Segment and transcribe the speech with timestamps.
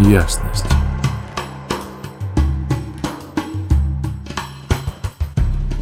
[0.00, 0.64] ясность.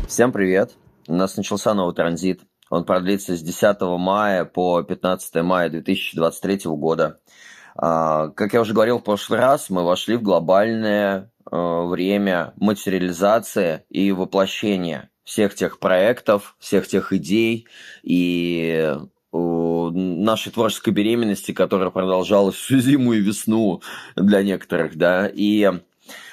[0.08, 0.72] Всем привет!
[1.06, 2.42] У нас начался новый транзит.
[2.68, 7.20] Он продлится с 10 мая по 15 мая 2023 года.
[7.76, 11.56] А, как я уже говорил в прошлый раз, мы вошли в глобальное э,
[11.86, 17.66] время материализации и воплощения всех тех проектов, всех тех идей
[18.02, 18.96] и
[19.90, 23.82] нашей творческой беременности, которая продолжалась всю зиму и весну
[24.16, 25.70] для некоторых, да, и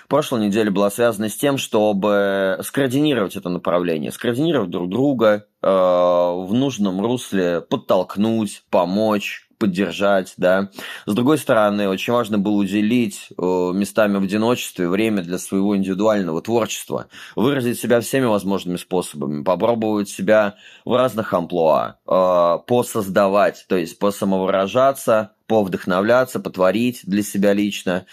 [0.08, 6.50] прошлой неделе была связана с тем, чтобы скоординировать это направление, скоординировать друг друга, э, в
[6.54, 10.70] нужном русле подтолкнуть, помочь, поддержать, да.
[11.06, 16.42] С другой стороны, очень важно было уделить э, местами в одиночестве время для своего индивидуального
[16.42, 24.00] творчества, выразить себя всеми возможными способами, попробовать себя в разных амплуа, э, посоздавать, то есть
[24.00, 28.06] посамовыражаться, повдохновляться, потворить для себя лично.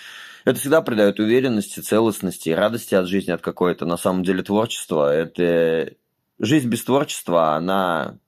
[0.44, 5.12] Это всегда придает уверенности, целостности и радости от жизни, от какой-то, на самом деле, творчества.
[5.14, 5.94] Это
[6.38, 8.18] жизнь без творчества, она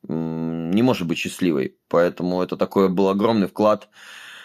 [0.77, 1.77] не может быть счастливой.
[1.89, 3.89] Поэтому это такой был огромный вклад,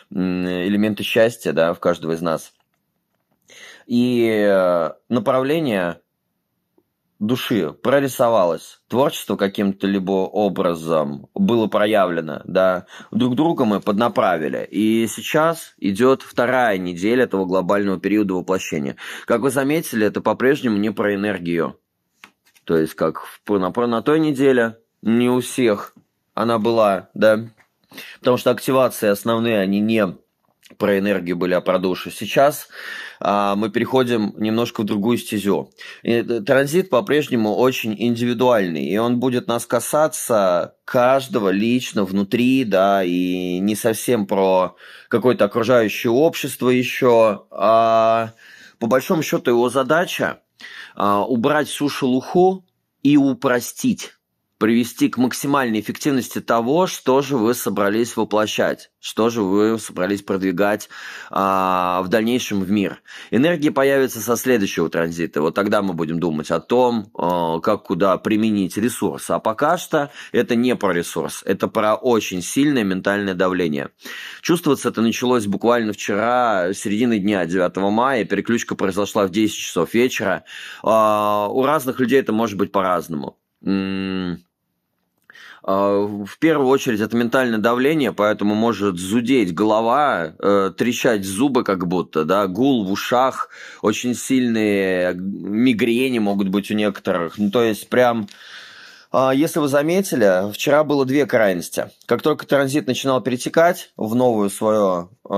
[0.09, 2.53] элементы счастья да, в каждого из нас.
[3.85, 5.99] И э, направление
[7.19, 14.67] души прорисовалось, творчество каким-то либо образом было проявлено, да, друг друга мы поднаправили.
[14.71, 18.95] И сейчас идет вторая неделя этого глобального периода воплощения.
[19.25, 21.77] Как вы заметили, это по-прежнему не про энергию.
[22.63, 25.93] То есть, как на, на той неделе, не у всех
[26.33, 27.47] она была, да,
[28.19, 30.15] потому что активации основные, они не
[30.77, 32.11] про энергию были, а про душу.
[32.11, 32.67] Сейчас
[33.19, 35.71] а, мы переходим немножко в другую стезю.
[36.03, 43.59] И, транзит по-прежнему очень индивидуальный, и он будет нас касаться каждого лично внутри, да, и
[43.59, 44.75] не совсем про
[45.09, 48.31] какое-то окружающее общество еще, а
[48.79, 50.39] по большому счету его задача
[50.95, 52.65] а, убрать всю шелуху
[53.03, 54.13] и упростить
[54.61, 60.87] привести к максимальной эффективности того, что же вы собрались воплощать, что же вы собрались продвигать
[61.31, 63.01] а, в дальнейшем в мир.
[63.31, 65.41] Энергия появится со следующего транзита.
[65.41, 69.31] Вот тогда мы будем думать о том, а, как куда применить ресурс.
[69.31, 73.89] А пока что это не про ресурс, это про очень сильное ментальное давление.
[74.43, 78.25] Чувствоваться это началось буквально вчера, середины дня, 9 мая.
[78.25, 80.43] Переключка произошла в 10 часов вечера.
[80.83, 83.39] А, у разных людей это может быть по-разному.
[85.63, 91.87] А, в первую очередь это ментальное давление, поэтому может зудеть голова, э, трещать зубы как
[91.87, 93.49] будто, да, гул в ушах,
[93.81, 97.37] очень сильные мигрени могут быть у некоторых.
[97.37, 98.27] Ну, то есть прям
[99.13, 101.89] а, если вы заметили, вчера было две крайности.
[102.05, 105.33] Как только транзит начинал перетекать в новую свою э,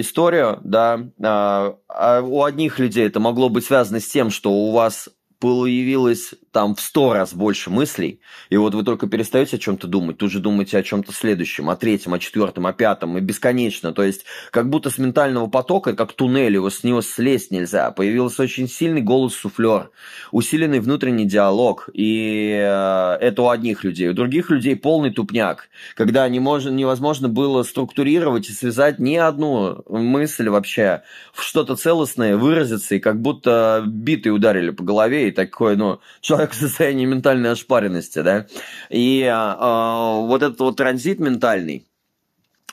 [0.00, 5.08] историю, да, э, у одних людей это могло быть связано с тем, что у вас
[5.38, 8.18] появилось там в сто раз больше мыслей,
[8.48, 11.76] и вот вы только перестаете о чем-то думать, тут же думаете о чем-то следующем, о
[11.76, 13.92] третьем, о четвертом, о пятом, и бесконечно.
[13.92, 17.90] То есть, как будто с ментального потока, как туннель, его с него слезть нельзя.
[17.90, 19.90] Появился очень сильный голос-суфлер,
[20.32, 24.08] усиленный внутренний диалог, и э, это у одних людей.
[24.08, 26.64] У других людей полный тупняк, когда не мож...
[26.64, 31.02] невозможно было структурировать и связать ни одну мысль вообще
[31.34, 36.45] в что-то целостное, выразиться, и как будто биты ударили по голове, и такой, ну, человек
[36.46, 38.46] человек в состоянии ментальной ошпаренности, да,
[38.90, 41.86] и э, вот этот вот транзит ментальный,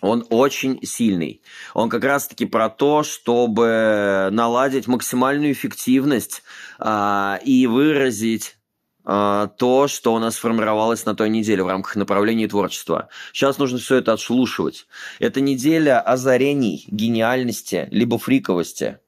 [0.01, 1.41] он очень сильный.
[1.73, 6.43] Он как раз-таки про то, чтобы наладить максимальную эффективность
[6.79, 8.57] э, и выразить
[9.05, 13.09] то, что у нас сформировалось на той неделе в рамках направления творчества.
[13.33, 14.87] Сейчас нужно все это отшелушивать.
[15.19, 18.99] Это неделя озарений, гениальности, либо фриковости,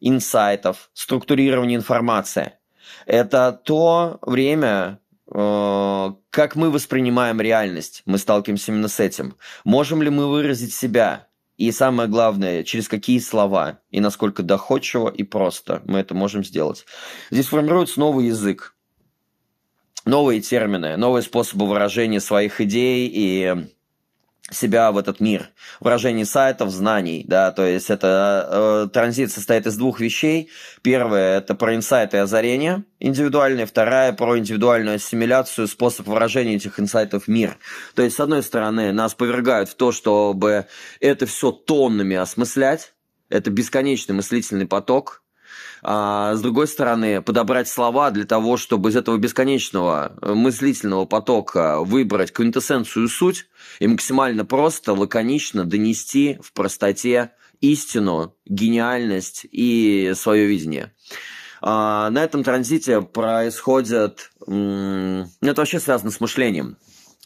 [0.00, 2.52] инсайтов, структурирования информации–
[3.06, 4.98] это то время,
[5.32, 8.02] э, как мы воспринимаем реальность.
[8.06, 9.36] Мы сталкиваемся именно с этим.
[9.64, 11.28] Можем ли мы выразить себя?
[11.56, 16.86] И самое главное, через какие слова и насколько доходчиво и просто мы это можем сделать.
[17.30, 18.74] Здесь формируется новый язык,
[20.04, 23.68] новые термины, новые способы выражения своих идей и
[24.52, 25.50] себя в этот мир.
[25.80, 30.50] Выражение сайтов, знаний, да, то есть это э, транзит состоит из двух вещей.
[30.82, 37.24] Первое– это про инсайты и озарение индивидуальные, вторая– про индивидуальную ассимиляцию, способ выражения этих инсайтов
[37.24, 37.58] в мир.
[37.94, 40.66] То есть, с одной стороны, нас повергают в то, чтобы
[41.00, 42.94] это все тоннами осмыслять,
[43.28, 45.21] это бесконечный мыслительный поток,
[45.82, 51.80] а, с другой стороны, подобрать слова для того, чтобы из этого бесконечного э, мыслительного потока
[51.80, 53.46] выбрать квинтэссенцию суть
[53.80, 60.92] и максимально просто, лаконично донести в простоте истину, гениальность и свое видение.
[61.60, 64.30] А, на этом транзите происходит...
[64.46, 66.76] Ну, это вообще связано с мышлением.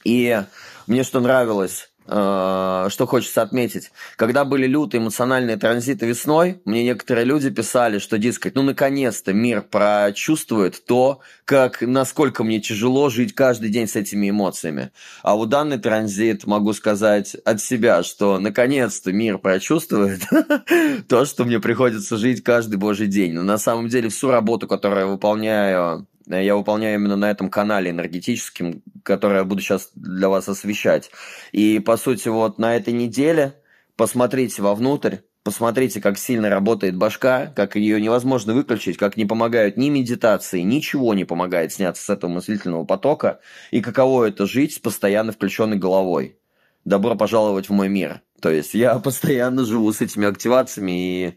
[0.05, 0.43] И
[0.87, 3.91] мне что нравилось что хочется отметить.
[4.17, 9.63] Когда были лютые эмоциональные транзиты весной, мне некоторые люди писали, что, дескать, ну, наконец-то мир
[9.63, 14.91] прочувствует то, как, насколько мне тяжело жить каждый день с этими эмоциями.
[15.23, 20.23] А вот данный транзит, могу сказать от себя, что, наконец-то мир прочувствует
[21.09, 23.33] то, что мне приходится жить каждый божий день.
[23.33, 27.91] Но на самом деле всю работу, которую я выполняю я выполняю именно на этом канале
[27.91, 31.11] энергетическом, который я буду сейчас для вас освещать.
[31.53, 33.55] И, по сути, вот на этой неделе
[33.97, 39.89] посмотрите вовнутрь, посмотрите, как сильно работает башка, как ее невозможно выключить, как не помогают ни
[39.89, 43.39] медитации, ничего не помогает сняться с этого мыслительного потока,
[43.71, 46.39] и каково это жить с постоянно включенной головой.
[46.85, 48.23] Добро пожаловать в мой мир.
[48.41, 51.35] То есть я постоянно живу с этими активациями, и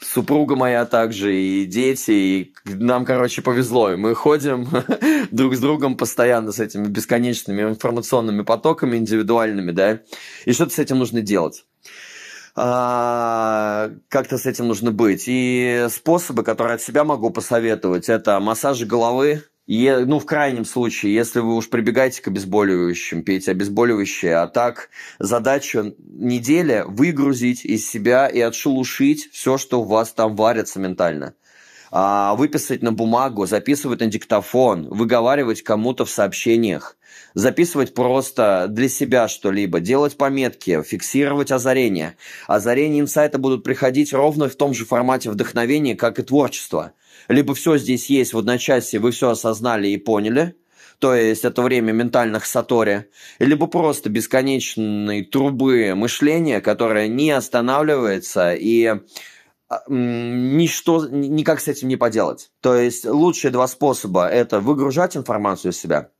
[0.00, 3.92] супруга моя также, и дети, и нам, короче, повезло.
[3.92, 4.68] И мы ходим
[5.30, 10.00] друг с другом постоянно с этими бесконечными информационными потоками индивидуальными, да,
[10.44, 11.64] и что-то с этим нужно делать.
[12.56, 15.24] А, как-то с этим нужно быть.
[15.26, 21.14] И способы, которые от себя могу посоветовать, это массаж головы, Е, ну, в крайнем случае,
[21.14, 24.90] если вы уж прибегаете к обезболивающим, пейте обезболивающее, а так
[25.20, 31.34] задача недели выгрузить из себя и отшелушить все, что у вас там варится ментально.
[31.92, 36.96] А, выписать на бумагу, записывать на диктофон, выговаривать кому-то в сообщениях,
[37.34, 42.16] записывать просто для себя что-либо, делать пометки, фиксировать озарения.
[42.48, 46.90] Озарения инсайта будут приходить ровно в том же формате вдохновения, как и творчество–
[47.28, 50.54] либо все здесь есть в одночасье, вы все осознали и поняли,
[50.98, 53.06] то есть это время ментальных сатори,
[53.38, 58.84] либо просто бесконечной трубы мышления, которая не останавливается и
[59.68, 62.50] а, ничто, никак с этим не поделать.
[62.60, 66.10] То есть лучшие два способа– это выгружать информацию из себя–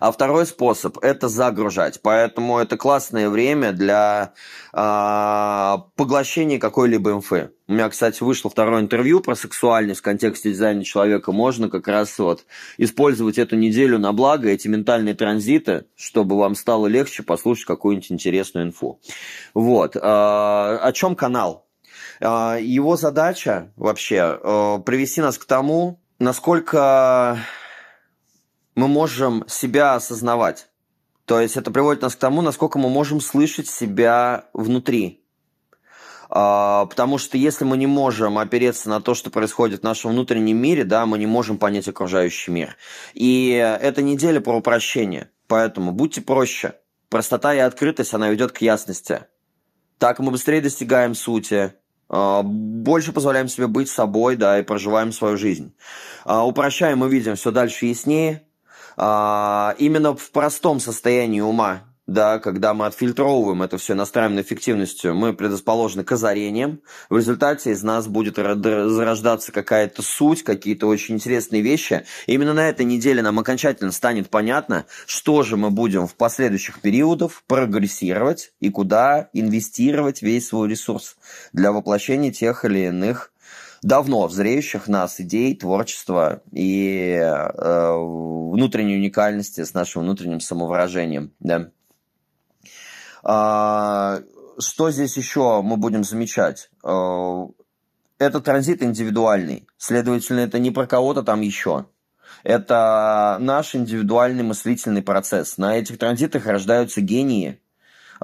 [0.00, 2.00] а второй способ– это загружать.
[2.02, 4.34] Поэтому это классное время для
[4.72, 7.50] э, поглощения какой-либо инфы.
[7.66, 11.32] У меня, кстати, вышло второе интервью про сексуальность в контексте дизайна человека.
[11.32, 12.44] Можно как раз вот
[12.76, 18.66] использовать эту неделю на благо, эти ментальные транзиты, чтобы вам стало легче послушать какую-нибудь интересную
[18.66, 19.00] инфу.
[19.54, 19.96] Вот.
[19.96, 21.66] Э, о чем канал?
[22.20, 27.38] Э, его задача вообще э, привести нас к тому, насколько
[28.74, 30.68] мы можем себя осознавать.
[31.24, 35.24] То есть это приводит нас к тому, насколько мы можем слышать себя внутри.
[36.28, 40.56] А, потому что если мы не можем опереться на то, что происходит в нашем внутреннем
[40.56, 42.76] мире, да, мы не можем понять окружающий мир.
[43.14, 45.30] И эта неделя про упрощение.
[45.46, 46.74] Поэтому будьте проще.
[47.08, 49.26] Простота и открытость, она ведет к ясности.
[49.98, 51.74] Так мы быстрее достигаем сути,
[52.08, 55.74] а, больше позволяем себе быть собой, да, и проживаем свою жизнь.
[56.24, 58.42] А, упрощаем, мы видим все дальше яснее,
[58.96, 65.14] а, именно в простом состоянии ума, да, когда мы отфильтровываем это все, настраиваем на эффективностью,
[65.14, 66.82] мы предрасположены к озарениям.
[67.08, 72.04] В результате из нас будет зарождаться какая-то суть, какие-то очень интересные вещи.
[72.26, 77.42] Именно на этой неделе нам окончательно станет понятно, что же мы будем в последующих периодах
[77.46, 81.16] прогрессировать и куда инвестировать весь свой ресурс
[81.54, 83.32] для воплощения тех или иных
[83.84, 91.34] давно зреющих нас идей, творчества и э, внутренней уникальности с нашим внутренним самовыражением.
[91.38, 91.68] Да?
[93.22, 94.22] А,
[94.58, 96.70] что здесь еще мы будем замечать?
[96.82, 97.46] Э,
[98.18, 101.84] это транзит индивидуальный, следовательно, это не про кого-то там еще.
[102.42, 105.58] Это наш индивидуальный мыслительный процесс.
[105.58, 107.60] На этих транзитах рождаются гении,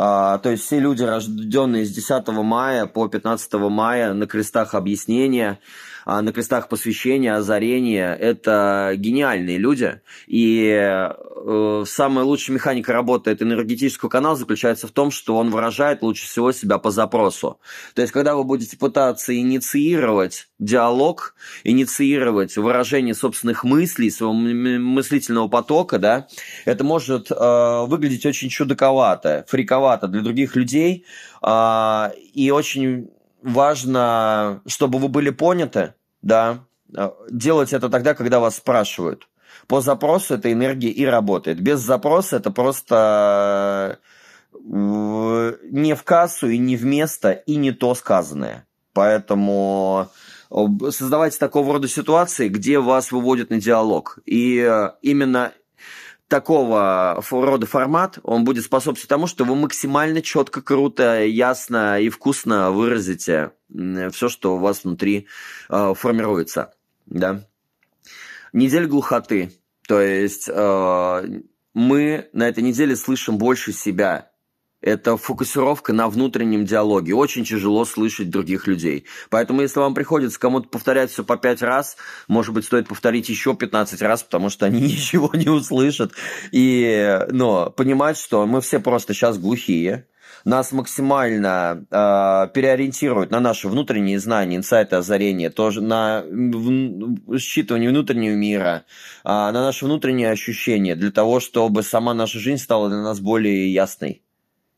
[0.01, 5.59] то есть все люди, рожденные с 10 мая по 15 мая на крестах объяснения,
[6.05, 10.01] а, на крестах посвящения, озарения, это гениальные люди.
[10.27, 16.03] И э, самая лучшая механика работы этого энергетического канала заключается в том, что он выражает
[16.03, 17.59] лучше всего себя по запросу.
[17.95, 25.99] То есть, когда вы будете пытаться инициировать диалог, инициировать выражение собственных мыслей, своего мыслительного потока,
[25.99, 26.27] да,
[26.65, 31.05] это может э, выглядеть очень чудаковато, фриковато для других людей,
[31.43, 33.11] э, и очень
[33.43, 36.65] важно, чтобы вы были поняты, да,
[36.97, 39.29] э, делать это тогда, когда вас спрашивают.
[39.67, 41.61] По запросу эта энергия и работает.
[41.61, 44.01] Без запроса это просто
[44.53, 44.59] э,
[45.71, 48.67] не в кассу и не в место и не то сказанное.
[48.93, 50.09] Поэтому
[50.51, 54.19] э, создавайте такого рода ситуации, где вас выводят на диалог.
[54.27, 54.57] И
[55.03, 55.53] именно
[56.31, 62.71] такого рода формат, он будет способствовать тому, что вы максимально четко, круто, ясно и вкусно
[62.71, 65.27] выразите все, что у вас внутри
[65.69, 66.73] э, формируется.
[67.07, 67.45] Да?
[68.53, 69.53] Неделя глухоты.
[69.87, 71.41] То есть э,
[71.75, 74.30] мы на этой неделе слышим больше себя,
[74.81, 77.15] это фокусировка на внутреннем диалоге.
[77.15, 79.05] Очень тяжело слышать других людей.
[79.29, 81.97] Поэтому, если вам приходится кому-то повторять все по пять раз,
[82.29, 86.13] может быть, стоит повторить еще 15 раз, потому что они ничего не услышат.
[86.53, 90.07] И, но понимать, что мы все просто сейчас глухие,
[90.45, 98.35] нас максимально э, переориентируют на наши внутренние знания, инсайты, озарения, тоже на в, считывание внутреннего
[98.35, 98.85] мира,
[99.23, 103.71] э, на наши внутренние ощущения, для того, чтобы сама наша жизнь стала для нас более
[103.71, 104.23] ясной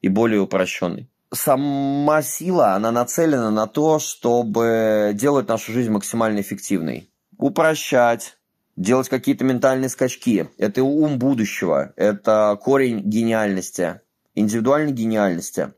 [0.02, 1.09] и более упрощенный.
[1.32, 7.11] Сама сила, она нацелена на то, чтобы делать нашу жизнь максимально эффективной.
[7.38, 8.37] Упрощать,
[8.76, 10.50] делать какие-то ментальные скачки.
[10.59, 14.02] Это ум будущего, это корень гениальности,
[14.35, 15.73] индивидуальной гениальности.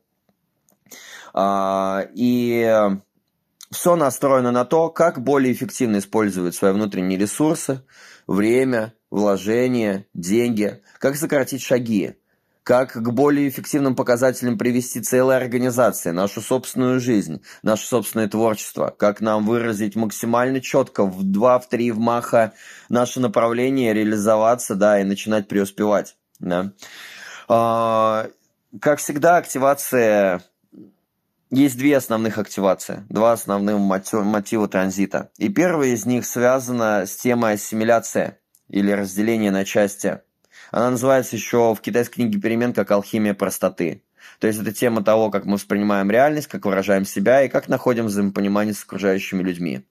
[1.32, 2.90] А, и
[3.70, 7.84] все настроено на то, как более эффективно использовать свои внутренние ресурсы,
[8.26, 12.16] время, вложения, деньги, как сократить шаги,
[12.64, 19.20] как к более эффективным показателям привести целые организации, нашу собственную жизнь, наше собственное творчество, как
[19.20, 22.54] нам выразить максимально четко в два, в три в маха
[22.88, 26.72] наше направление, реализоваться, да, и начинать преуспевать, да.
[27.48, 28.28] А,
[28.80, 30.42] как всегда, активация
[31.50, 35.30] есть две основных активации, два основных мотива, мотива транзита.
[35.36, 40.20] И первая из них связана с темой ассимиляции или разделения на части–
[40.74, 44.02] она называется еще в китайской книге перемен как «Алхимия простоты».
[44.40, 48.06] То есть это тема того, как мы воспринимаем реальность, как выражаем себя и как находим
[48.06, 49.86] взаимопонимание с окружающими людьми.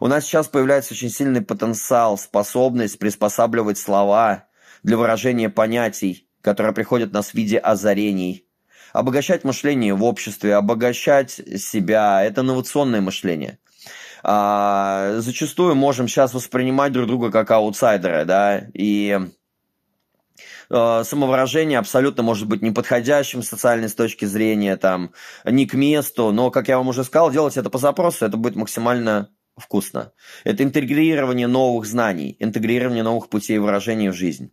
[0.00, 4.46] У нас сейчас появляется очень сильный потенциал, способность приспосабливать слова
[4.82, 8.46] для выражения понятий, которые приходят нас в виде озарений,
[8.94, 12.24] обогащать мышление в обществе, обогащать себя.
[12.24, 13.58] Это инновационное мышление.
[14.22, 19.20] А, зачастую можем сейчас воспринимать друг друга как аутсайдеры, да, и
[20.72, 25.12] э, самовыражение абсолютно может быть неподходящим социальной с точки зрения, там,
[25.44, 28.56] не к месту, но, как я вам уже сказал, делать это по запросу, это будет
[28.56, 30.12] максимально вкусно.
[30.44, 34.52] Это интегрирование новых знаний, интегрирование новых путей выражения в жизнь.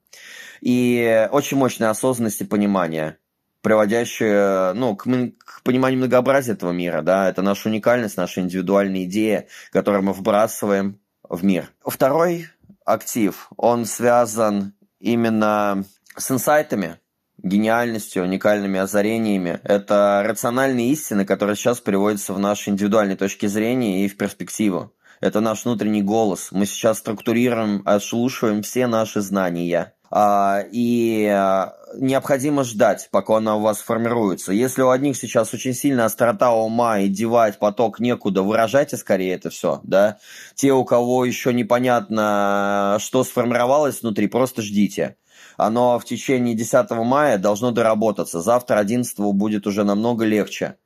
[0.61, 3.17] И очень мощная осознанность и понимание,
[3.61, 7.01] приводящее ну, к, к пониманию многообразия этого мира.
[7.01, 7.29] Да?
[7.29, 11.71] Это наша уникальность, наша индивидуальная идея, которую мы вбрасываем в мир.
[11.85, 12.47] Второй
[12.85, 15.85] актив, он связан именно
[16.19, 16.99] с инсайтами,
[17.41, 19.59] гениальностью, уникальными озарениями.
[19.63, 24.93] Это рациональные истины, которые сейчас переводятся в наши индивидуальные точки зрения и в перспективу.
[25.21, 26.49] Это наш внутренний голос.
[26.51, 29.93] Мы сейчас структурируем, отслушиваем все наши знания.
[30.11, 34.53] А, и а, необходимо ждать, пока она у вас формируется.
[34.53, 39.49] Если у одних сейчас очень сильная острота ума и девать поток некуда, выражайте скорее это
[39.49, 40.17] все, да.
[40.55, 45.17] Те, у кого еще непонятно, что сформировалось внутри, просто ждите
[45.59, 48.41] оно в течение 10 мая должно доработаться.
[48.41, 50.77] Завтра 11 будет уже намного легче.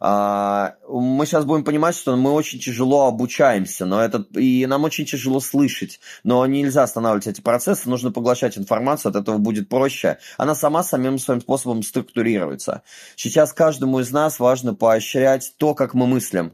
[0.00, 5.06] А, мы сейчас будем понимать, что мы очень тяжело обучаемся, но это и нам очень
[5.06, 10.18] тяжело слышать, но нельзя останавливать эти процессы, нужно поглощать информацию, от этого будет проще.
[10.36, 12.82] Она сама самим своим способом структурируется.
[13.16, 16.52] Сейчас каждому из нас важно поощрять то, как мы мыслим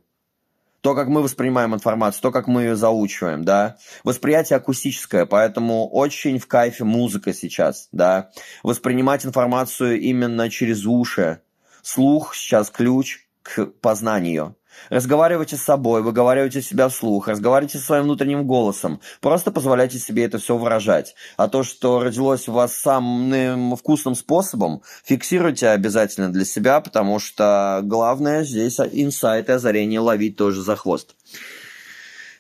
[0.83, 3.77] то, как мы воспринимаем информацию, то, как мы ее заучиваем, да.
[4.05, 8.31] Восприятие акустическое, поэтому очень в кайфе музыка сейчас, да.
[8.63, 11.41] Воспринимать информацию именно через уши.
[11.83, 14.57] Слух сейчас ключ к познанию.
[14.91, 19.01] Разговаривайте с собой, выговаривайте себя вслух, разговаривайте своим внутренним голосом.
[19.21, 21.15] Просто позволяйте себе это все выражать.
[21.37, 27.81] А то, что родилось у вас самым вкусным способом, фиксируйте обязательно для себя, потому что
[27.83, 31.15] главное здесь инсайт и озарение ловить тоже за хвост.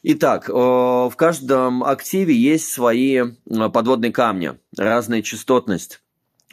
[0.04, 6.00] Итак, э, в каждом активе есть свои э, подводные камни, разная частотность.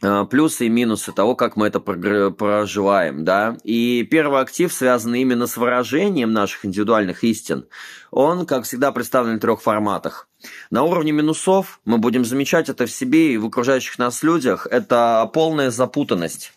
[0.02, 3.58] Э, плюсы и минусы того, как мы это проживаем, да.
[3.64, 7.68] И первый актив связан именно с выражением наших индивидуальных истин.
[8.12, 10.30] Он, как всегда, представлен в трех форматах.
[10.72, 14.68] На уровне минусов мы будем замечать это в себе и в окружающих нас людях.
[14.72, 16.54] Это полная запутанность.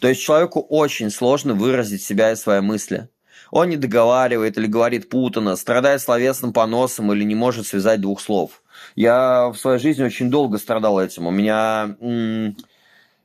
[0.00, 3.08] То есть человеку очень сложно выразить себя и свои мысли.
[3.50, 8.62] Он не договаривает или говорит путано, страдает словесным поносом или не может связать двух слов.
[8.94, 11.26] Я в своей жизни очень долго страдал этим.
[11.26, 11.96] У меня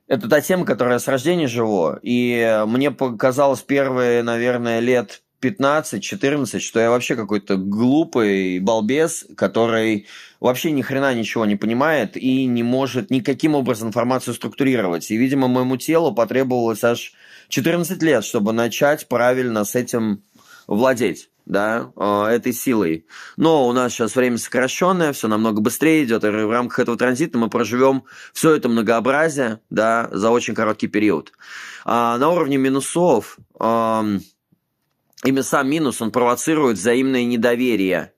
[0.08, 1.94] это та тема, которая с рождения живу.
[2.02, 10.08] И мне показалось первые, наверное, лет 15-14, что я вообще какой-то глупый балбес, который
[10.40, 15.12] вообще ни хрена ничего не понимает и не может никаким образом информацию структурировать.
[15.12, 17.14] И, видимо, моему телу потребовалось аж
[17.50, 20.24] 14 лет, чтобы начать правильно с этим
[20.68, 23.06] владеть да, э, этой силой.
[23.36, 27.38] Но у нас сейчас время сокращенное, все намного быстрее идет, и в рамках этого транзита
[27.38, 31.34] мы проживем все это многообразие, да, за очень короткий период.
[31.86, 34.24] А на уровне минусов, именно
[35.42, 38.13] сам минус, он провоцирует взаимное недоверие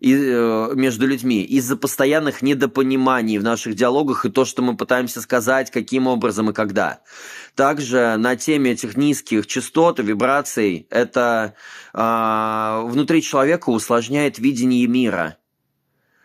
[0.00, 5.20] и, э, между людьми из-за постоянных недопониманий в наших диалогах и то, что мы пытаемся
[5.20, 7.00] сказать, каким образом и когда.
[7.54, 11.54] Также на теме этих низких частот и вибраций это
[11.92, 15.36] э, внутри человека усложняет видение мира.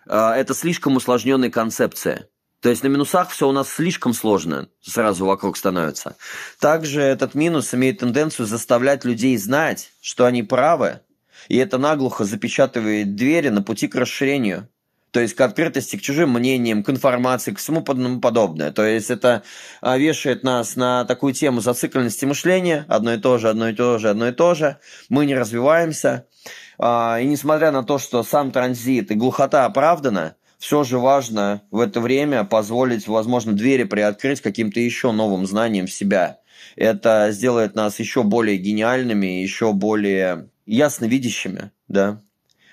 [0.07, 2.29] Э, это слишком усложненная концепция.
[2.61, 6.15] То есть на минусах все у нас слишком сложно сразу вокруг становится.
[6.59, 11.01] Также этот минус имеет тенденцию заставлять людей знать, что они правы,
[11.47, 14.67] и это наглухо запечатывает двери на пути к расширению.
[15.15, 18.73] То есть к открытости, к чужим мнениям, к информации, к всему подобное.
[18.73, 19.43] То есть это
[19.79, 22.85] а, вешает нас на такую тему зацикленности мышления.
[22.89, 24.77] Одно и то же, одно и то же, одно и то же.
[25.07, 26.25] Мы не развиваемся.
[26.77, 31.79] А, и несмотря на то, что сам транзит и глухота оправдана, все же важно в
[31.79, 36.39] это время позволить, возможно, двери приоткрыть каким-то еще новым знанием себя.
[36.75, 42.21] Это сделает нас еще более гениальными, еще более ясно видящими, да.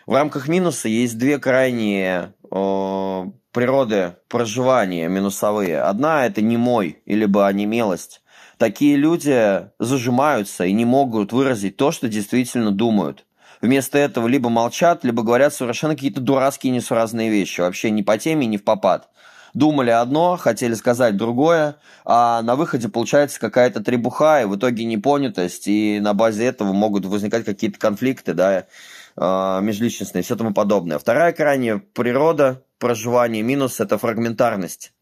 [0.06, 5.80] В рамках минуса есть две крайние э, природы проживания минусовые.
[5.80, 8.22] Одна– это немой, или бы онемелость.
[8.58, 13.26] Такие люди зажимаются и не могут выразить то, что действительно думают.
[13.60, 18.46] Вместо этого либо молчат, либо говорят совершенно какие-то дурацкие несуразные вещи, вообще не по теме,
[18.46, 19.11] не в попад
[19.54, 25.68] думали одно, хотели сказать другое, а на выходе получается какая-то требуха, и в итоге непонятость,
[25.68, 28.66] и на базе этого могут возникать какие-то конфликты, да,
[29.16, 30.98] а, межличностные все тому подобное.
[30.98, 34.92] Вторая крайняя природа проживания минус– это фрагментарность.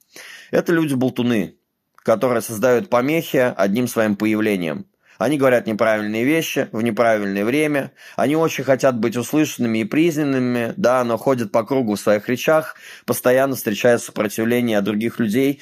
[0.51, 1.57] Это люди-болтуны,
[1.97, 4.87] которые создают помехи одним своим появлением.
[5.21, 7.93] Они говорят неправильные вещи в неправильное время.
[8.17, 12.77] Они очень хотят быть услышанными и признанными, да, но ходят по кругу в своих речах,
[13.05, 15.61] постоянно встречая сопротивление от других людей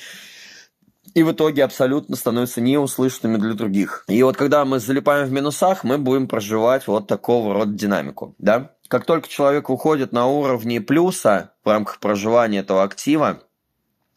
[1.13, 4.05] и в итоге абсолютно становятся неуслышанными для других.
[4.07, 8.77] И вот когда мы залипаем в минусах, мы будем проживать вот такого рода динамику, да.
[8.87, 13.43] Как только человек уходит на уровне плюса в рамках проживания этого актива,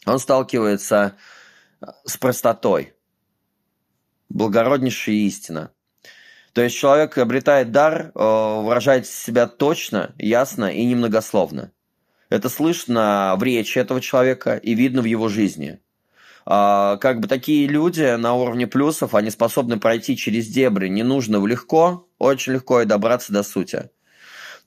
[0.06, 1.16] он сталкивается
[2.06, 2.94] с простотой
[4.34, 5.72] благороднейшая истина.
[6.54, 11.72] То есть человек обретает дар э, выражать себя точно, ясно и немногословно.
[12.30, 15.80] Это слышно в речи этого человека и видно в его жизни.
[16.46, 22.08] А, как бы такие люди на уровне плюсов, они способны пройти через дебри ненужного легко,
[22.18, 23.90] очень легко и добраться до сути.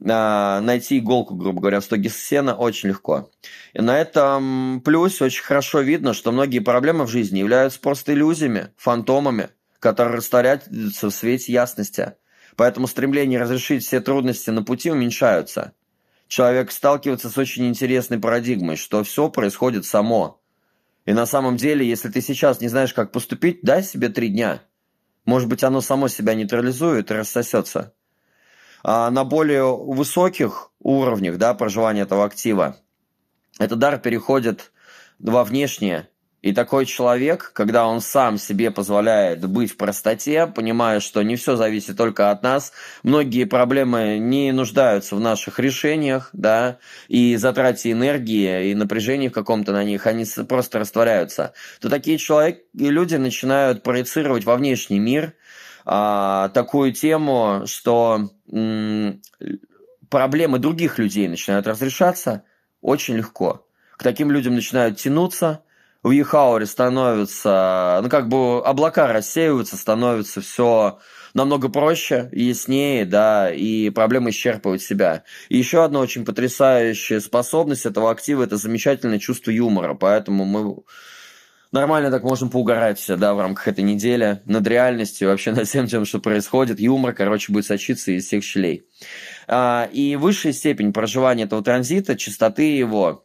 [0.07, 3.31] А, найти иголку, грубо говоря, в стоге сена очень легко.
[3.73, 8.73] И на этом плюсе очень хорошо видно, что многие проблемы в жизни являются просто иллюзиями,
[8.77, 12.15] фантомами, которые растворяются в свете ясности.
[12.57, 15.73] Поэтому стремление разрешить все трудности на пути уменьшаются.
[16.29, 20.41] Человек сталкивается с очень интересной парадигмой, что все происходит само.
[21.05, 24.63] И на самом деле, если ты сейчас не знаешь, как поступить, дай себе три дня.
[25.27, 27.95] Может быть, оно само себя нейтрализует и рассосется.
[28.85, 32.77] А на более высоких уровнях да, проживания этого актива
[33.59, 34.73] этот дар переходит
[35.19, 36.09] во внешнее.
[36.43, 41.57] И такой человек, когда он сам себе позволяет быть в простоте, понимая, что не все
[41.57, 46.77] зависит только от нас, многие проблемы не нуждаются в наших решениях, да,
[47.09, 52.63] и затрате энергии, и напряжении в каком-то на них, они просто растворяются, то такие человек,
[52.75, 55.33] и люди начинают проецировать во внешний мир–
[55.85, 58.31] а, такую тему, что
[60.11, 62.45] проблемы других людей начинают разрешаться
[62.81, 63.67] очень легко.
[63.97, 65.63] К таким людям начинают тянуться,
[66.03, 70.99] в Ехауре становится, ну как бы облака рассеиваются, становится все
[71.33, 75.25] намного проще, яснее, да, и проблемы исчерпывают себя.
[75.49, 80.83] И еще одна очень потрясающая способность этого актива– это замечательное чувство юмора, поэтому мы
[81.75, 86.07] нормально так можем поугарать да, в рамках этой недели над реальностью, вообще над всем тем,
[86.07, 86.81] что происходит.
[86.81, 88.87] Юмор, короче, будет сочиться из всех щелей.
[89.47, 93.25] А, и высшая степень проживания этого транзита, частоты его,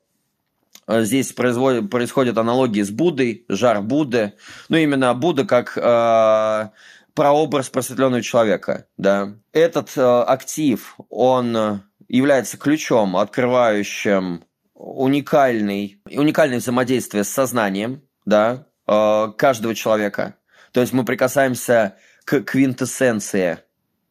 [0.92, 4.34] Здесь производит, происходят аналогии с Буддой, жар Будды.
[4.70, 6.70] Ну, именно Будда как э,
[7.14, 8.88] прообраз просветленного человека.
[8.98, 9.36] Да.
[9.54, 19.76] Этот э, актив, он является ключом, открывающим уникальный, уникальное взаимодействие с сознанием, да, э, каждого
[19.76, 20.36] человека.
[20.72, 23.60] То есть мы прикасаемся к квинтэссенции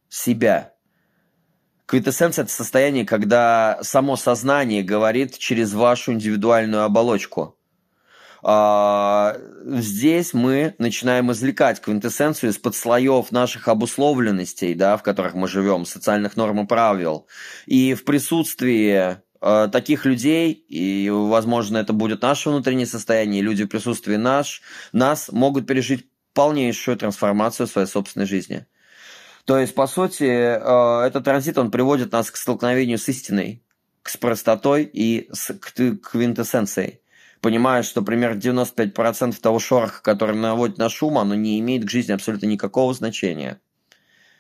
[0.09, 0.75] себя.
[1.87, 7.59] Квинтэссенция– это состояние, когда само сознание говорит через вашу индивидуальную оболочку.
[8.43, 15.85] А, здесь мы начинаем извлекать квинтэссенцию из-под слоев наших обусловленностей, да, в которых мы живем,
[15.87, 17.27] социальных норм и правил.
[17.67, 24.17] И в присутствии таких людей, и, возможно, это будет наше внутреннее состояние, люди в присутствии
[24.17, 28.67] наш, нас могут пережить полнейшую трансформацию в своей собственной жизни–
[29.49, 33.63] то есть, по сути, э, этот транзит, он приводит нас к столкновению с истиной,
[34.05, 37.01] с простотой и с квинтэссенцией.
[37.41, 42.13] Понимая, что примерно 95% того шороха, который наводит на шум, оно не имеет к жизни
[42.13, 43.59] абсолютно никакого значения.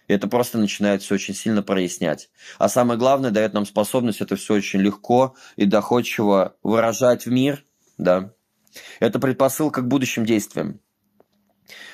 [0.08, 2.30] И это просто начинает все очень сильно прояснять.
[2.58, 7.64] А самое главное, дает нам способность это все очень легко и доходчиво выражать в мир.
[7.98, 8.32] Да.
[9.00, 10.80] Это предпосылка к будущим действиям.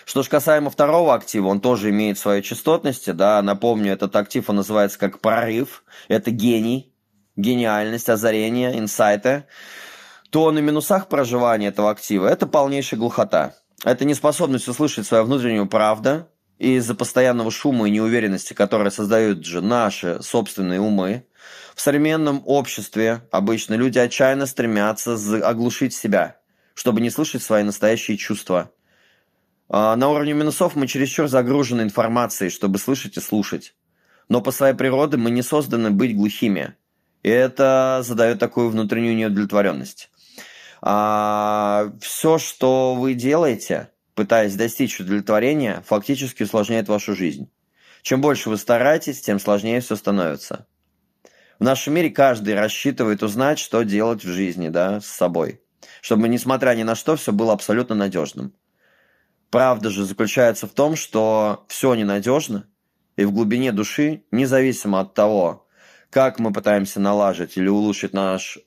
[0.05, 4.57] Что же касаемо второго актива, он тоже имеет свои частотности, да, напомню, этот актив, он
[4.57, 6.95] называется как прорыв, это гений,
[7.37, 9.47] гениальность, озарение, инсайты,
[10.31, 13.55] то на минусах проживания этого актива это полнейшая глухота.
[13.83, 20.23] Это неспособность услышать свою внутреннюю правду из-за постоянного шума и неуверенности, которые создают же наши
[20.23, 21.27] собственные умы.
[21.75, 25.15] В современном обществе обычно люди отчаянно стремятся
[25.47, 26.39] оглушить себя,
[26.75, 28.71] чтобы не слышать свои настоящие чувства–
[29.69, 33.75] а, на уровне минусов мы чересчур загружены информацией, чтобы слышать и слушать.
[34.29, 36.77] Но по своей природе мы не созданы быть глухими.
[37.23, 40.11] И это задает такую внутреннюю неудовлетворенность.
[40.83, 47.51] А, все, что вы делаете, пытаясь достичь удовлетворения, фактически усложняет вашу жизнь.
[48.03, 50.67] Чем больше вы стараетесь, тем сложнее все становится.
[51.59, 55.61] В нашем мире каждый рассчитывает узнать, что делать в жизни, да, с собой.
[56.01, 58.53] Чтобы, несмотря ни на что, все было абсолютно надежным.
[59.51, 62.67] Правда же заключается в том, что все ненадежно,
[63.17, 65.67] и в глубине души, независимо от того,
[66.11, 68.59] как мы пытаемся налаживать или улучшить наш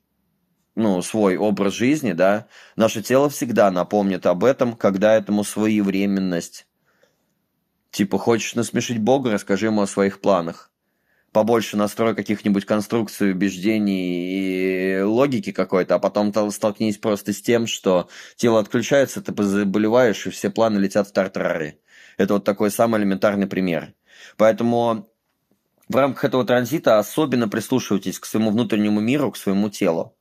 [0.77, 6.67] ну, свой образ жизни, да, наше тело всегда напомнит об этом, когда этому своевременность.
[7.91, 10.71] Типа, хочешь насмешить Бога, расскажи ему о своих планах
[11.37, 18.09] побольше настрой каких-нибудь конструкций, убеждений и логики какой-то, а потом столкнись просто с тем, что
[18.37, 21.79] тело отключается, ты заболеваешь, и все планы летят в тартарары.
[22.17, 23.93] Это вот такой самый элементарный пример.
[24.35, 25.11] Поэтому
[25.87, 30.16] в рамках этого транзита особенно прислушивайтесь к своему внутреннему миру, к своему телу.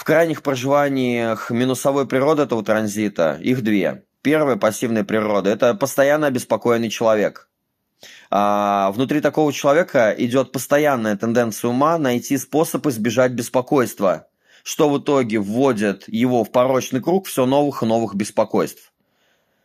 [0.00, 4.04] В крайних проживаниях минусовой природы этого транзита их две.
[4.22, 7.50] Первая пассивная природа– это постоянно обеспокоенный человек–
[8.30, 14.28] а, внутри такого человека идет постоянная тенденция ума найти способ избежать беспокойства,
[14.62, 18.94] что в итоге вводит его в порочный круг все новых и новых беспокойств.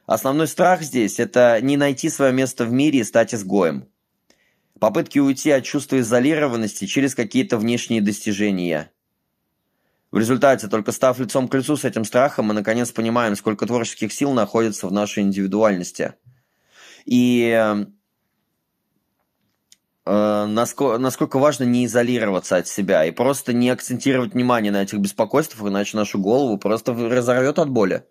[0.05, 3.87] Основной страх здесь– это не найти свое место в мире и стать изгоем.
[4.81, 8.91] Попытки уйти от чувства изолированности через какие-то внешние достижения.
[10.15, 14.13] В результате, только став лицом к лицу с этим страхом, мы наконец понимаем, сколько творческих
[14.13, 16.13] сил находится в нашей индивидуальности.
[17.03, 17.51] И
[20.05, 24.99] э, насколько, насколько важно не изолироваться от себя и просто не акцентировать внимание на этих
[24.99, 28.05] беспокойствах, иначе нашу голову просто разорвет от боли.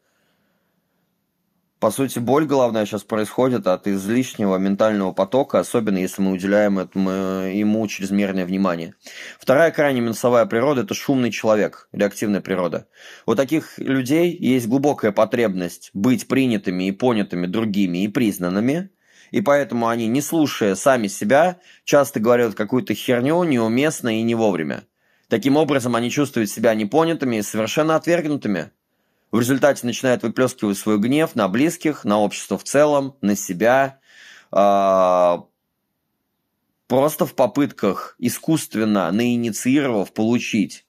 [1.81, 7.11] По сути, боль головная сейчас происходит от излишнего ментального потока, особенно если мы уделяем этому,
[7.11, 8.95] ему чрезмерное внимание.
[9.39, 12.87] Вторая крайне минусовая природа– это шумный человек, реактивная природа.
[13.27, 18.91] У таких людей есть глубокая потребность быть принятыми и понятыми другими и признанными–
[19.35, 24.85] и поэтому они, не слушая сами себя, часто говорят какую-то херню неуместно и не вовремя.
[25.29, 28.71] Таким образом, они чувствуют себя непонятыми и совершенно отвергнутыми.
[29.35, 33.99] В результате начинают выплескивать свой гнев на близких, на общество в целом, на себя,
[34.53, 35.39] э,
[36.87, 40.87] просто в попытках искусственно, наинициировав, получить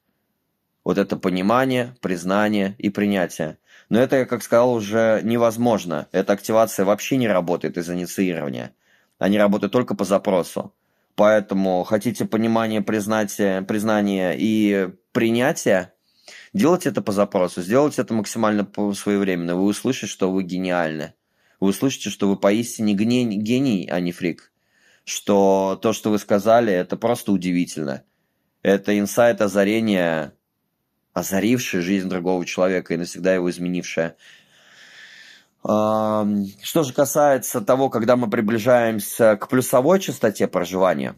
[0.83, 3.57] вот это понимание, признание и принятие.
[3.89, 6.07] Но это, как сказал, уже невозможно.
[6.11, 8.75] Эта активация вообще не работает из инициирования.
[9.17, 10.71] Они работают только по запросу.
[11.15, 15.94] Поэтому хотите понимания, признания, признания и принятия,
[16.55, 19.55] делайте это по запросу, сделайте это максимально своевременно.
[19.55, 21.13] Вы услышите, что вы гениальны.
[21.59, 24.51] Вы услышите, что вы поистине гений, а не фрик.
[25.03, 28.03] Что то, что вы сказали, это просто удивительно.
[28.63, 30.33] Это инсайт озарения
[31.13, 34.15] озарившая жизнь другого человека и навсегда его изменившая.
[35.63, 41.15] Что же касается того, когда мы приближаемся к плюсовой частоте проживания,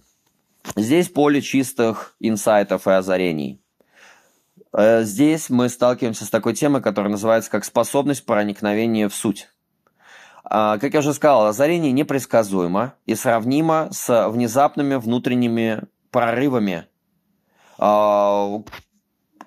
[0.75, 3.61] здесь поле чистых инсайтов и озарений.
[4.73, 9.49] Э, здесь мы сталкиваемся с такой темой, которая называется как способность проникновения в суть.
[10.49, 16.87] А, как я уже сказал, озарение непредсказуемо и сравнимо с внезапными внутренними прорывами.
[17.77, 18.61] А,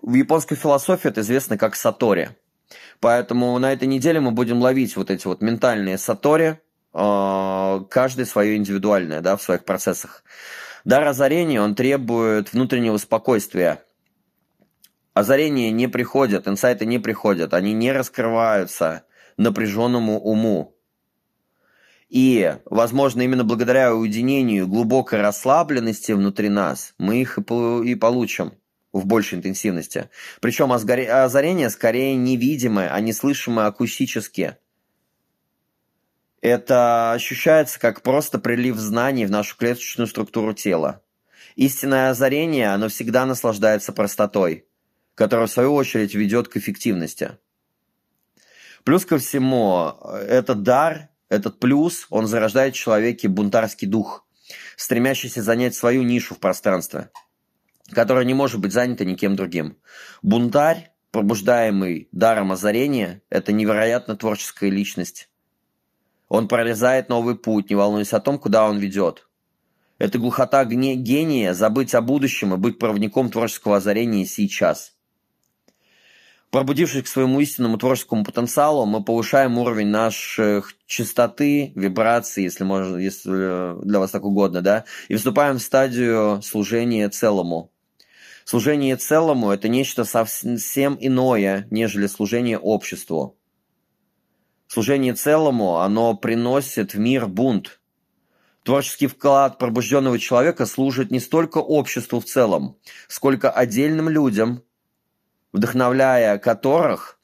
[0.02, 2.36] в японской философии это известно как сатори.
[3.00, 6.60] Поэтому на этой неделе мы будем ловить вот эти вот ментальные сатори,
[6.92, 10.22] а, каждый свое индивидуальное, да, в своих процессах.
[10.84, 13.82] Дар озарения, он требует внутреннего спокойствия.
[15.20, 19.04] Озарения не приходят, инсайты не приходят, они не раскрываются
[19.36, 20.74] напряженному уму.
[22.08, 28.54] И, возможно, именно благодаря уединению, глубокой расслабленности внутри нас, мы их и получим
[28.94, 30.08] в большей интенсивности.
[30.40, 34.56] Причем озарение скорее невидимое, а не слышимое акустически.
[36.40, 41.02] Это ощущается как просто прилив знаний в нашу клеточную структуру тела.
[41.56, 44.64] Истинное озарение, оно всегда наслаждается простотой,
[45.14, 47.38] которая в свою очередь ведет к эффективности.
[48.84, 49.92] Плюс ко всему,
[50.26, 54.26] этот дар, этот плюс, он зарождает в человеке бунтарский дух,
[54.76, 57.10] стремящийся занять свою нишу в пространстве,
[57.92, 59.76] которая не может быть занята никем другим.
[60.22, 65.28] Бунтарь, пробуждаемый даром озарения, это невероятно творческая личность.
[66.28, 69.28] Он прорезает новый путь, не волнуясь о том, куда он ведет.
[69.98, 74.94] Это глухота гения забыть о будущем и быть проводником творческого озарения сейчас–
[76.50, 83.80] Пробудившись к своему истинному творческому потенциалу, мы повышаем уровень наших частоты, вибраций, если, можно, если
[83.84, 87.70] для вас так угодно, да, и вступаем в стадию служения целому.
[88.44, 93.38] Служение целому– это нечто совсем иное, нежели служение обществу.
[94.66, 97.80] Служение целому, оно приносит в мир бунт.
[98.64, 104.64] Творческий вклад пробужденного человека служит не столько обществу в целом, сколько отдельным людям–
[105.52, 107.18] вдохновляя которых,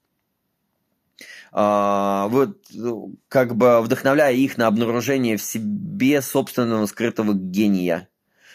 [1.53, 2.59] а, вот,
[3.29, 8.09] как бы вдохновляя их на обнаружение в себе собственного скрытого гения.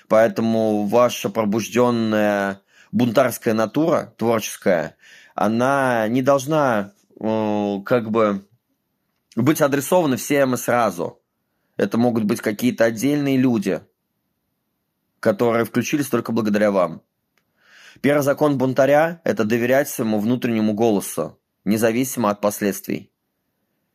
[0.07, 4.97] Поэтому ваша пробужденная бунтарская натура, творческая,
[5.33, 8.45] она не должна как бы
[9.35, 11.21] быть адресована всем и сразу.
[11.77, 13.81] Это могут быть какие-то отдельные люди,
[15.19, 17.01] которые включились только благодаря вам.
[18.01, 23.11] Первый закон бунтаря– это доверять своему внутреннему голосу, независимо от последствий.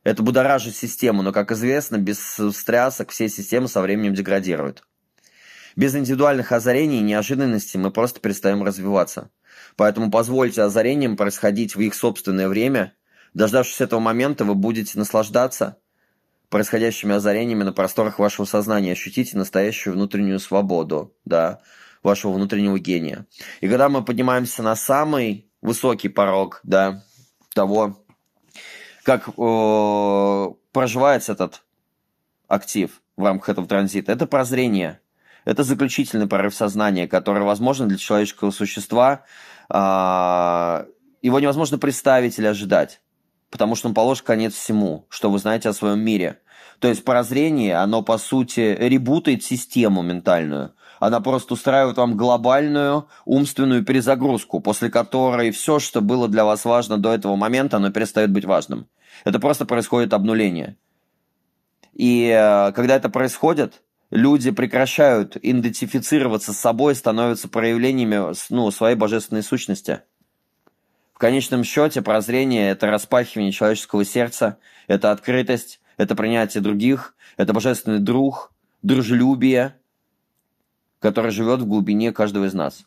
[0.05, 4.85] Это будоражит систему, но, как известно, без встрясок все системы со временем деградируют.
[5.75, 9.31] Без индивидуальных озарений и неожиданностей мы просто перестаем развиваться.
[9.75, 12.95] Поэтому позвольте озарениям происходить в их собственное время.
[13.35, 15.79] Дождавшись этого момента, вы будете наслаждаться
[16.49, 21.61] происходящими озарениями на просторах вашего сознания, ощутите настоящую внутреннюю свободу, да,
[22.03, 23.27] вашего внутреннего гения.
[23.61, 27.03] И когда мы поднимаемся на самый высокий порог, да,
[27.55, 28.05] того,
[29.03, 31.63] как э, проживается этот
[32.49, 35.01] актив в рамках этого транзита, это прозрение,
[35.45, 39.25] это заключительный прорыв сознания, который возможен для человеческого существа.
[39.71, 40.87] Э,
[41.23, 43.01] его невозможно представить или ожидать,
[43.51, 46.41] потому что он положит конец всему, что вы знаете о своем мире.
[46.79, 53.85] То есть прозрение, оно по сути ребутает систему ментальную– она просто устраивает вам глобальную умственную
[53.85, 58.45] перезагрузку, после которой все, что было для вас важно до этого момента, оно перестает быть
[58.45, 58.89] важным.
[59.25, 60.77] Это просто происходит обнуление.
[61.93, 69.43] И э, когда это происходит, люди прекращают идентифицироваться с собой, становятся проявлениями ну, своей божественной
[69.43, 70.03] сущности.
[71.15, 78.01] В конечном счете прозрение– это распахивание человеческого сердца, это открытость, это принятие других, это божественный
[78.01, 79.77] друг, дружелюбие–
[81.07, 82.85] который живет в глубине каждого из нас.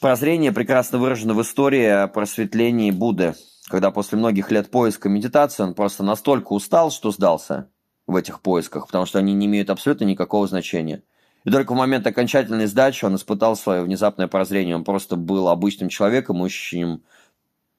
[0.00, 3.34] Прозрение прекрасно выражено в истории о просветлении Будды,
[3.66, 7.68] когда после многих лет поиска медитации он просто настолько устал, что сдался
[8.06, 11.02] в этих поисках, потому что они не имеют абсолютно никакого значения.
[11.44, 14.76] И только в момент окончательной сдачи он испытал свое внезапное прозрение.
[14.76, 17.02] Он просто был обычным человеком, ищущим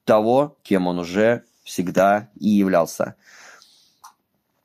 [0.04, 3.14] того, кем он уже всегда и являлся.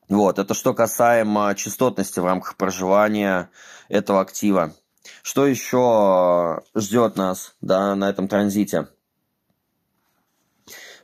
[0.08, 3.50] Вот, это что касаемо частотности в рамках проживания
[3.88, 4.74] этого актива.
[5.22, 8.88] Что еще ждет нас да, на этом транзите?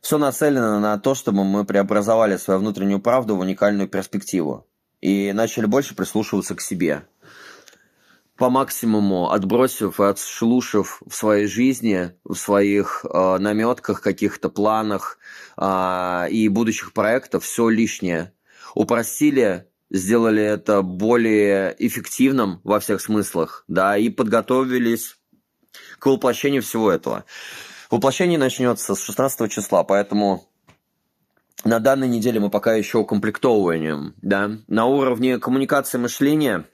[0.03, 4.67] Все нацелено на то, чтобы мы преобразовали свою внутреннюю правду в уникальную перспективу
[5.01, 7.07] и начали больше прислушиваться к себе.
[8.37, 15.19] По максимуму отбросив и отшелушив в своей жизни, в своих э, наметках, каких-то планах
[15.59, 18.33] э, и будущих проектах все лишнее–
[18.75, 25.17] упростили, сделали это более эффективным во всех смыслах, да, и подготовились
[25.99, 27.25] к воплощению всего этого.
[27.91, 30.49] Воплощение начнется с 16 числа, поэтому
[31.65, 34.51] на данной неделе мы пока еще укомплектовываем, да.
[34.69, 36.65] На уровне коммуникации мышления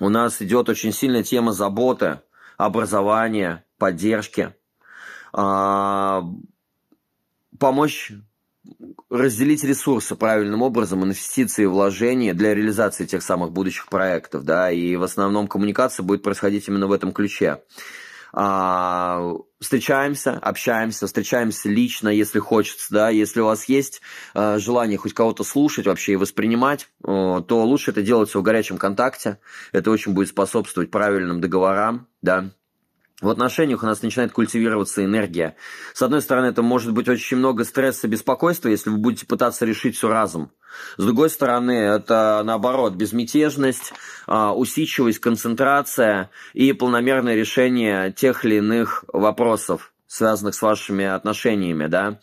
[0.00, 2.20] у нас идет очень сильная тема заботы,
[2.56, 4.54] образования, поддержки,
[5.32, 6.24] а,
[7.58, 8.12] помочь
[9.10, 15.02] разделить ресурсы правильным образом, инвестиции, вложения для реализации тех самых будущих проектов, да, и в
[15.02, 17.62] основном коммуникация будет происходить именно в этом ключе.
[18.32, 24.02] А, встречаемся, общаемся, встречаемся лично, если хочется, да, если у вас есть
[24.34, 29.38] а, желание хоть кого-то слушать вообще и воспринимать, то лучше это делать в горячем контакте,
[29.72, 32.50] это очень будет способствовать правильным договорам, да,
[33.20, 35.56] в отношениях у нас начинает культивироваться энергия.
[35.92, 39.96] С одной стороны, это может быть очень много стресса, беспокойства, если вы будете пытаться решить
[39.96, 40.52] все разом.
[40.96, 43.92] С другой стороны, это наоборот безмятежность,
[44.26, 52.20] а, усидчивость, концентрация и полномерное решение тех или иных вопросов, связанных с вашими отношениями, да.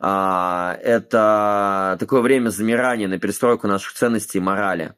[0.00, 4.94] А, это такое время замирания на перестройку наших ценностей и морали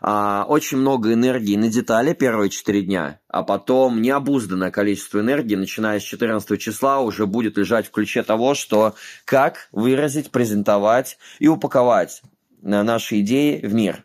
[0.00, 6.00] а, очень много энергии на детали первые 4 дня, а потом необузданное количество энергии, начиная
[6.00, 12.22] с 14 числа, уже будет лежать в ключе того, что как выразить, презентовать и упаковать
[12.62, 14.04] наши идеи в мир.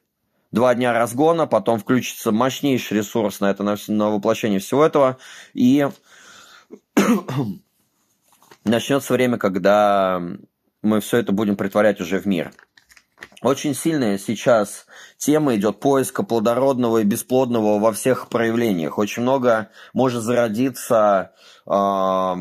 [0.52, 5.18] Два дня разгона, потом включится мощнейший ресурс на это, на, на воплощение всего этого,
[5.54, 5.88] и
[8.63, 10.21] начнется время, когда
[10.82, 12.52] мы все это будем притворять уже в мир.
[13.41, 14.86] Очень сильная сейчас
[15.17, 18.97] тема идет поиска плодородного и бесплодного во всех проявлениях.
[18.97, 21.34] Очень много может зародиться
[21.65, 22.36] э,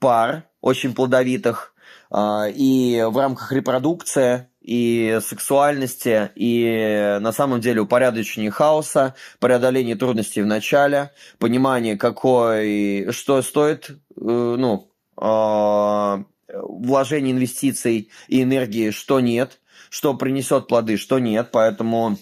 [0.00, 1.74] пар очень плодовитых,
[2.10, 10.40] э, и в рамках репродукции, и сексуальности, и на самом деле упорядочения хаоса, преодоление трудностей
[10.40, 19.60] в начале, понимание, какой, что стоит, э, ну, э, вложение инвестиций и энергии, что нет–
[19.94, 21.50] что принесет плоды, что нет.
[21.52, 22.18] Поэтому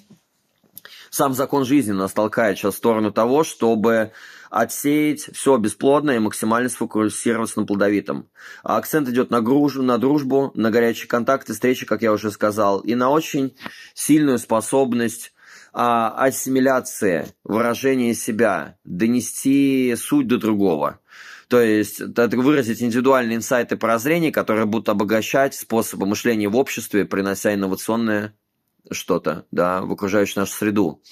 [1.08, 4.12] сам закон жизни нас толкает сейчас в сторону того, чтобы
[4.50, 8.28] отсеять все бесплодное и максимально сфокусироваться на плодовитом.
[8.62, 12.80] А акцент идет на, груж, на дружбу, на горячие контакты, встречи, как я уже сказал,
[12.80, 13.56] и на очень
[13.94, 15.32] сильную способность
[15.72, 21.00] а, ассимиляции, выражения себя, донести суть до другого.
[21.52, 27.52] То есть это выразить индивидуальные инсайты прозрения, которые будут обогащать способы мышления в обществе, принося
[27.52, 28.34] инновационное
[28.90, 31.02] что-то да, в окружающую нашу среду.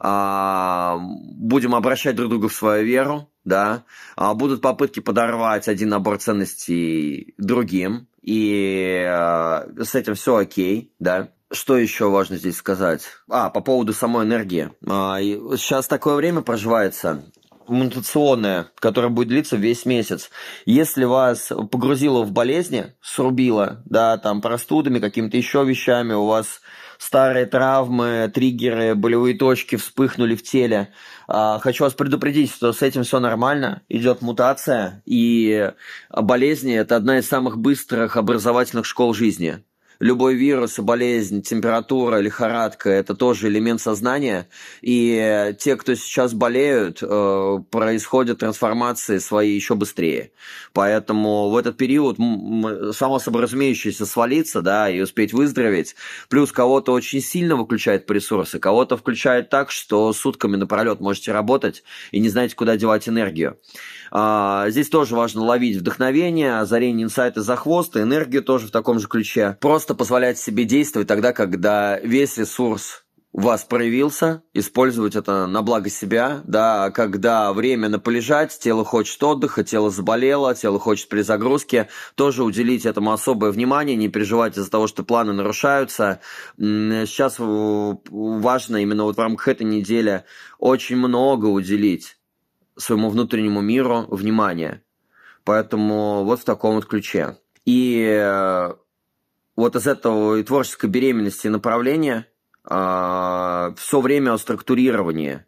[0.00, 3.84] А, будем обращать друг друга в свою веру, да,
[4.16, 11.28] а, будут попытки подорвать один набор ценностей другим, и а, с этим все окей, да.
[11.52, 13.04] Что еще важно здесь сказать?
[13.30, 14.72] А, по поводу самой энергии.
[14.88, 17.22] А, сейчас такое время проживается,
[17.68, 20.30] мутационная, которая будет длиться весь месяц.
[20.66, 26.60] Если вас погрузило в болезни, срубило, да, там простудами, какими-то еще вещами, у вас
[26.98, 30.92] старые травмы, триггеры, болевые точки вспыхнули в теле.
[31.28, 35.72] А, хочу вас предупредить, что с этим все нормально, идет мутация, и
[36.10, 39.62] болезни– это одна из самых быстрых образовательных школ жизни
[40.00, 44.48] любой вирус, болезнь, температура, лихорадка– это тоже элемент сознания.
[44.82, 50.32] И те, кто сейчас болеют, э, происходят трансформации свои еще быстрее.
[50.72, 52.16] Поэтому в этот период
[52.96, 55.96] само собой разумеющееся свалиться, да, и успеть выздороветь.
[56.28, 61.84] Плюс кого-то очень сильно выключает по ресурсы, кого-то включает так, что сутками напролет можете работать
[62.10, 63.58] и не знаете, куда девать энергию.
[64.16, 69.08] А, здесь тоже важно ловить вдохновение, озарение инсайта за хвост, энергию тоже в таком же
[69.08, 69.58] ключе.
[69.60, 75.90] Просто позволять себе действовать тогда, когда весь ресурс у вас проявился, использовать это на благо
[75.90, 82.44] себя, да, когда время на полежать, тело хочет отдыха, тело заболело, тело хочет перезагрузки, тоже
[82.44, 86.20] уделить этому особое внимание, не переживать из-за того, что планы нарушаются.
[86.56, 90.22] Сейчас важно именно вот в рамках этой недели
[90.60, 92.13] очень много уделить
[92.76, 94.82] своему внутреннему миру внимание.
[95.44, 97.38] Поэтому вот в таком вот ключе.
[97.64, 98.74] И э,
[99.56, 102.26] вот из этого и творческой беременности направления
[102.68, 105.44] э, все время о структурировании.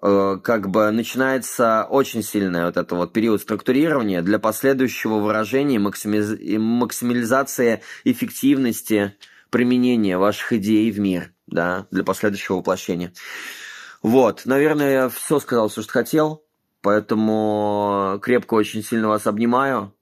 [0.00, 6.36] Э, как бы начинается очень сильный вот это вот период структурирования для последующего выражения максимиз...
[6.58, 9.14] максимализации эффективности
[9.50, 13.12] применения ваших идей в мир, да, для последующего воплощения.
[14.04, 16.44] Вот, наверное, я все сказал, все, что хотел.
[16.82, 19.94] Поэтому крепко очень сильно вас обнимаю.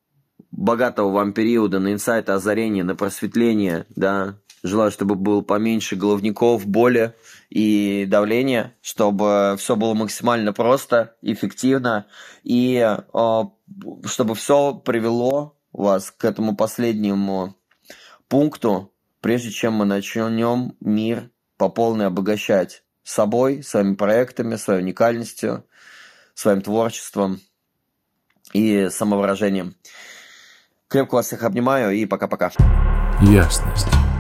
[0.50, 4.40] Богатого вам периода на инсайты, озарение, на просветление, да.
[4.64, 7.14] Желаю, чтобы было поменьше головников, боли
[7.48, 12.07] и давления, чтобы все было максимально просто, эффективно,
[12.42, 13.42] и э,
[14.05, 17.55] чтобы все привело вас к этому последнему
[18.26, 25.64] пункту, прежде чем мы начнем мир по полной обогащать собой, своими проектами, своей уникальностью,
[26.34, 27.40] своим творчеством
[28.53, 29.74] и самовыражением.
[30.88, 32.53] Крепко вас всех обнимаю и пока-пока.
[33.22, 34.11] Ясность.